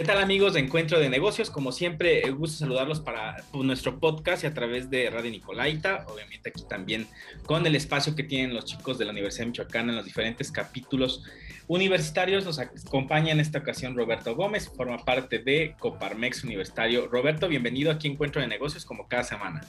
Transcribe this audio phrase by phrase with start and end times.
[0.00, 1.50] ¿Qué tal amigos de Encuentro de Negocios?
[1.50, 6.06] Como siempre, eh, gusto saludarlos para pues, nuestro podcast y a través de Radio Nicolaita,
[6.08, 7.06] obviamente aquí también
[7.44, 10.50] con el espacio que tienen los chicos de la Universidad de Michoacán en los diferentes
[10.50, 11.24] capítulos
[11.68, 12.46] universitarios.
[12.46, 17.06] Nos acompaña en esta ocasión Roberto Gómez, forma parte de Coparmex Universitario.
[17.06, 19.60] Roberto, bienvenido aquí a Encuentro de Negocios como cada semana.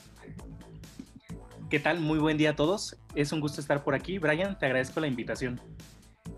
[1.70, 2.00] ¿Qué tal?
[2.00, 2.96] Muy buen día a todos.
[3.16, 4.18] Es un gusto estar por aquí.
[4.18, 5.60] Brian, te agradezco la invitación.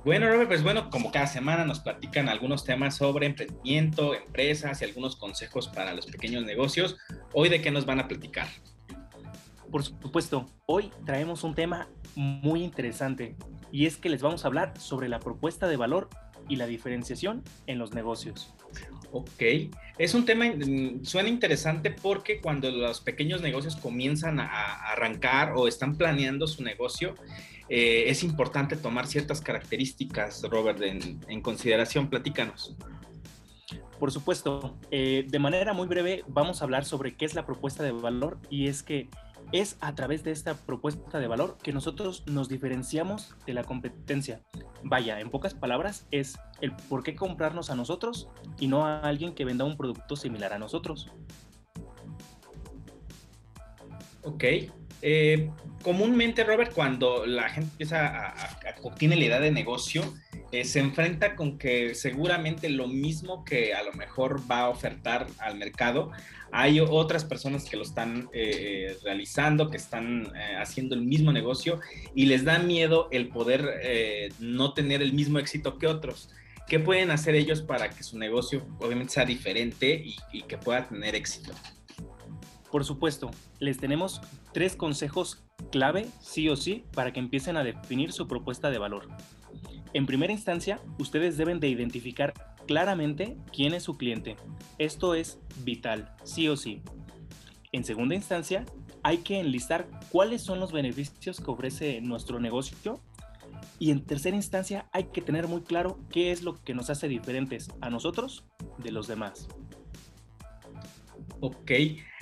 [0.05, 4.85] Bueno, Robert, pues bueno, como cada semana nos platican algunos temas sobre emprendimiento, empresas y
[4.85, 6.97] algunos consejos para los pequeños negocios.
[7.31, 8.47] Hoy, ¿de qué nos van a platicar?
[9.71, 13.37] Por supuesto, hoy traemos un tema muy interesante
[13.71, 16.09] y es que les vamos a hablar sobre la propuesta de valor
[16.49, 18.53] y la diferenciación en los negocios.
[19.13, 19.41] Ok,
[19.97, 25.69] es un tema, mm, suena interesante porque cuando los pequeños negocios comienzan a arrancar o
[25.69, 27.15] están planeando su negocio,
[27.69, 32.09] eh, es importante tomar ciertas características, Robert, en, consideración.
[32.09, 32.75] Platícanos.
[33.99, 37.83] Por supuesto, eh, de manera muy breve vamos a hablar sobre qué es la propuesta
[37.83, 39.09] de valor y es que
[39.51, 44.41] es a través de esta propuesta de valor que nosotros nos diferenciamos de la competencia.
[44.83, 49.33] Vaya, en pocas palabras, es el por qué comprarnos a nosotros y no a alguien
[49.35, 51.09] que venda un producto similar a nosotros.
[54.23, 54.43] Ok,
[55.05, 55.49] eh,
[55.81, 60.01] comúnmente, Robert, cuando la gente empieza a, a, tiene la idea de negocio,
[60.53, 65.27] eh, se enfrenta con que seguramente lo mismo que a lo mejor va a ofertar
[65.39, 66.11] al mercado,
[66.53, 71.81] hay otras personas que lo están eh, realizando, que están haciendo el mismo negocio
[72.15, 76.29] y les da miedo el poder no tener el mismo éxito que otros.
[76.67, 81.15] ¿Qué pueden hacer ellos para que su negocio obviamente sea diferente y que pueda tener
[81.15, 81.51] éxito?
[82.73, 83.29] Por supuesto,
[83.59, 84.19] les tenemos
[84.51, 89.09] tres consejos clave, sí o sí, para que empiecen a definir su propuesta de valor.
[89.93, 92.33] En primera instancia, ustedes deben de identificar
[92.65, 94.37] claramente quién es su cliente.
[94.79, 96.81] Esto es vital, sí o sí.
[97.71, 98.65] En segunda instancia,
[99.03, 102.99] hay que enlistar cuáles son los beneficios que ofrece nuestro negocio.
[103.77, 107.07] Y en tercera instancia, hay que tener muy claro qué es lo que nos hace
[107.07, 108.45] diferentes a nosotros
[108.79, 109.47] de los demás.
[111.45, 111.71] Ok.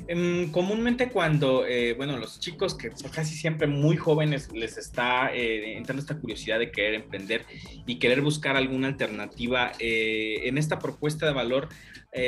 [0.08, 5.78] Em, comúnmente cuando, eh, bueno, los chicos que casi siempre muy jóvenes les está eh,
[5.78, 7.46] entrando esta curiosidad de querer emprender
[7.86, 11.70] y querer buscar alguna alternativa, eh, en esta propuesta de valor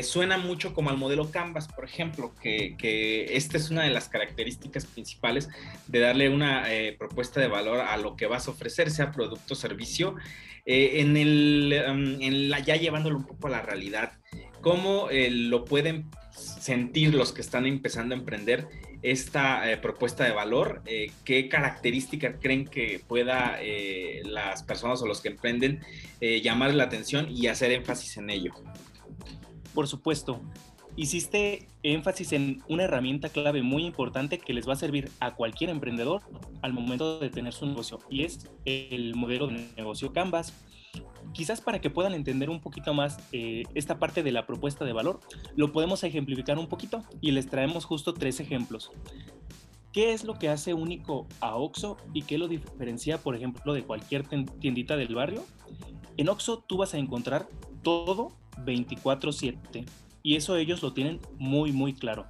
[0.04, 4.86] suena mucho como al modelo Canvas, por ejemplo, que, esta es una de las características
[4.86, 5.50] principales
[5.88, 6.66] de darle una
[6.98, 10.16] propuesta de valor a lo que vas a ofrecer, sea producto o servicio,
[10.66, 14.14] en, el, em, en la, ya llevándolo un poco a la realidad.
[14.62, 16.10] ¿Cómo lo pueden
[16.64, 18.70] sentir los que están empezando a emprender
[19.02, 20.82] esta eh, propuesta de valor?
[20.86, 25.82] Eh, ¿Qué características creen que pueda eh, las personas o los que emprenden
[26.22, 28.54] llamar la atención y hacer énfasis en ello?
[29.74, 30.40] Por supuesto.
[30.96, 35.70] Hiciste énfasis en una herramienta clave muy importante que les va a servir a cualquier
[35.70, 36.22] emprendedor
[36.62, 40.54] al momento de tener su negocio y es el modelo de negocio Canvas
[41.34, 44.94] quizás para que puedan entender un poquito más eh, esta parte de la propuesta de
[44.94, 45.20] valor,
[45.56, 48.92] lo podemos ejemplificar un poquito y les traemos justo tres ejemplos.
[49.92, 53.84] ¿Qué es lo que hace único a Oxo y qué lo diferencia, por ejemplo, de
[53.84, 54.26] cualquier
[54.60, 55.44] tiendita del barrio?
[56.18, 57.48] En Oxo tú vas a encontrar
[57.84, 58.32] todo
[58.66, 59.86] 24/7
[60.24, 62.26] y eso ellos lo tienen muy muy claro.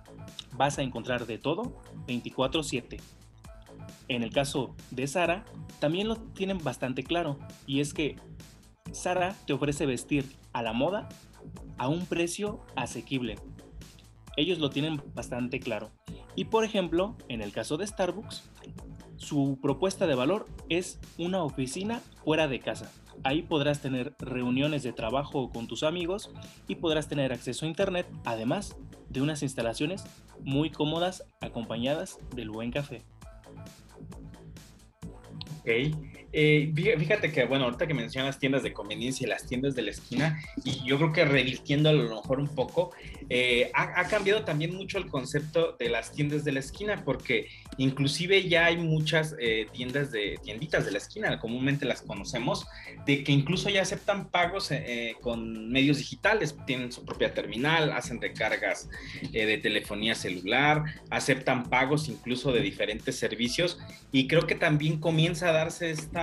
[0.57, 2.99] Vas a encontrar de todo 24/7.
[4.09, 5.45] En el caso de Sara,
[5.79, 8.17] también lo tienen bastante claro y es que
[8.91, 11.09] Sara te ofrece vestir a la moda
[11.77, 13.35] a un precio asequible.
[14.37, 15.91] Ellos lo tienen bastante claro.
[16.35, 18.49] Y por ejemplo, en el caso de Starbucks,
[19.17, 22.91] su propuesta de valor es una oficina fuera de casa.
[23.23, 26.31] Ahí podrás tener reuniones de trabajo con tus amigos
[26.67, 28.75] y podrás tener acceso a internet, además
[29.09, 30.03] de unas instalaciones
[30.43, 33.03] muy cómodas acompañadas del buen café.
[36.35, 39.91] Eh, fíjate que, bueno, ahorita que mencionas tiendas de conveniencia y las tiendas de la
[39.91, 42.91] esquina, y yo creo que revirtiendo a lo mejor un poco,
[43.29, 48.49] eh, ha, cambiado también mucho el concepto de las tiendas de la esquina, porque inclusive
[48.49, 52.65] ya hay muchas eh, tiendas de tienditas de la esquina, comúnmente las conocemos,
[53.05, 54.71] de que incluso ya aceptan pagos
[55.21, 58.89] con medios digitales, tienen su propia terminal, hacen recargas
[59.31, 63.77] de telefonía celular, aceptan pagos incluso de diferentes servicios,
[64.11, 66.22] y creo que también comienza a darse esta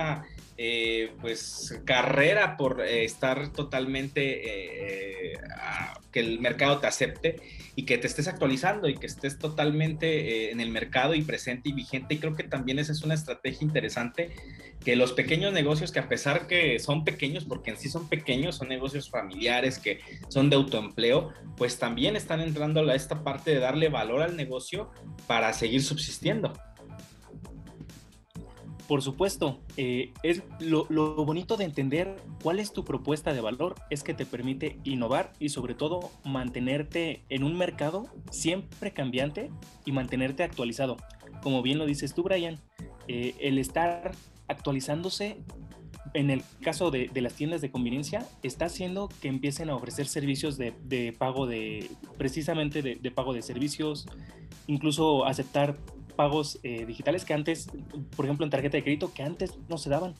[0.63, 5.33] eh, pues carrera por eh, estar totalmente, eh,
[6.11, 7.37] que el mercado te acepte
[7.75, 11.73] y que te estés actualizando y que estés totalmente en el mercado y presente y
[11.73, 12.13] vigente.
[12.13, 14.29] Y creo que también esa es una estrategia interesante,
[14.85, 18.57] que los pequeños negocios, que a pesar que son pequeños, porque en sí son pequeños,
[18.57, 23.59] son negocios familiares que son de autoempleo, pues también están entrando a esta parte de
[23.59, 24.91] darle valor al negocio
[25.25, 26.53] para seguir subsistiendo.
[28.91, 30.83] Por supuesto, eh, es lo,
[31.23, 35.47] bonito de entender cuál es tu propuesta de valor es que te permite innovar y
[35.47, 39.49] sobre todo mantenerte en un mercado siempre cambiante
[39.85, 40.97] y mantenerte actualizado.
[41.41, 42.59] Como bien lo dices tú, Brian,
[43.07, 44.11] eh, el estar
[44.49, 45.37] actualizándose
[46.13, 50.57] en el caso de, las tiendas de conveniencia, está haciendo que empiecen a ofrecer servicios
[50.57, 54.07] de, pago de, precisamente de, pago de servicios,
[54.67, 55.77] incluso aceptar
[56.11, 57.69] pagos eh, digitales que antes,
[58.15, 60.15] por ejemplo, en tarjeta de crédito, que antes no se daban.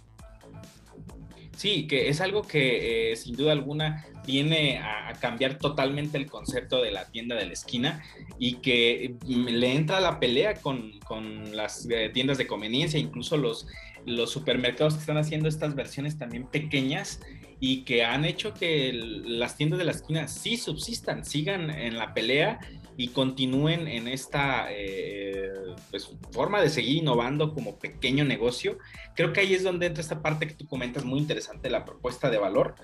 [1.55, 6.81] Sí, que es algo que eh, sin duda alguna viene a, cambiar totalmente el concepto
[6.81, 8.03] de la tienda de la esquina
[8.39, 13.37] y que mm, le entra la pelea con, con las eh, tiendas de conveniencia, incluso
[13.37, 13.67] los,
[14.05, 17.19] los supermercados que están haciendo estas versiones también pequeñas
[17.59, 22.13] y que han hecho que las tiendas de la esquina sí subsistan, sigan en la
[22.15, 22.59] pelea
[23.01, 25.49] y continúen en esta eh,
[25.89, 28.77] pues, forma de seguir innovando como pequeño negocio.
[29.15, 32.29] Creo que ahí es donde entra esta parte que tú comentas muy interesante, la propuesta
[32.29, 32.75] de valor,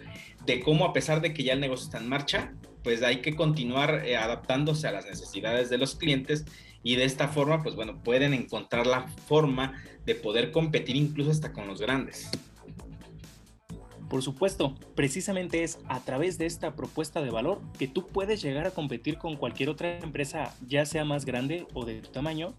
[0.44, 2.52] de cómo a pesar de que ya el negocio está en marcha,
[2.84, 6.46] pues hay que continuar eh, adaptándose a las necesidades de los clientes
[6.82, 11.54] y de esta forma, pues bueno, pueden encontrar la forma de poder competir incluso hasta
[11.54, 12.28] con los grandes.
[14.10, 18.66] Por supuesto, precisamente es a través de esta propuesta de valor que tú puedes llegar
[18.66, 22.54] a competir con cualquier otra empresa, ya sea más grande o de tu tamaño,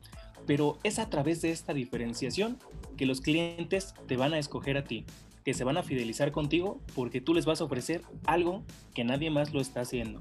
[0.46, 2.58] pero es a través de esta diferenciación
[2.96, 5.06] que los clientes te van a escoger a ti,
[5.44, 8.62] que se van a fidelizar contigo porque tú les vas a ofrecer algo
[8.94, 10.20] que nadie más lo está haciendo.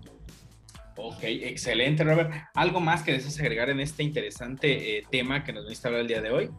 [0.95, 2.31] Ok, excelente, Robert.
[2.55, 6.01] ¿Algo más que deseas agregar en este interesante eh, tema que nos viniste a hablar
[6.01, 6.49] el día de hoy?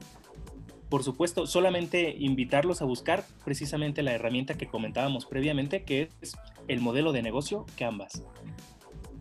[0.88, 6.36] Por supuesto, solamente invitarlos a buscar precisamente la herramienta que comentábamos previamente, que es
[6.66, 8.22] el modelo de negocio Canvas.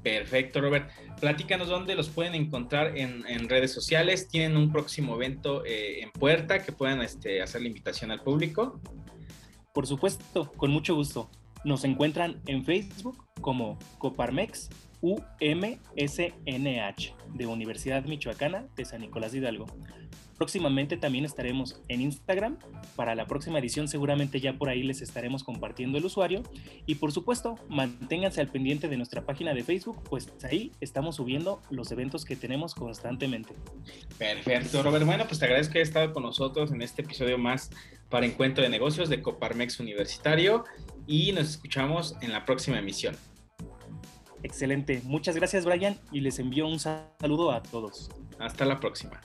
[0.03, 0.89] Perfecto, Robert.
[1.19, 4.29] Platícanos dónde los pueden encontrar en, redes sociales.
[4.29, 8.79] ¿Tienen un próximo evento eh, en puerta que puedan este, hacer la invitación al público?
[9.73, 11.29] Por supuesto, con mucho gusto.
[11.65, 14.69] Nos encuentran en Facebook como Coparmex
[15.01, 16.45] UMSNH
[17.33, 19.65] de Universidad Michoacana de San Nicolás de Hidalgo.
[20.37, 22.57] Próximamente también estaremos en Instagram.
[22.95, 26.43] Para la próxima edición seguramente ya por ahí les estaremos compartiendo el usuario.
[26.85, 31.61] Y por supuesto, manténganse al pendiente de nuestra página de Facebook, pues ahí estamos subiendo
[31.69, 33.53] los eventos que tenemos constantemente.
[34.17, 35.05] Perfecto, Robert.
[35.05, 37.71] Bueno, pues te agradezco que hayas estado con nosotros en este episodio más
[38.09, 40.65] para Encuentro de Negocios de Coparmex Universitario
[41.07, 43.15] y nos escuchamos en la próxima emisión.
[44.43, 45.01] Excelente.
[45.03, 48.09] Muchas gracias, Brian, y les envío un saludo a todos.
[48.39, 49.19] Hasta la próxima.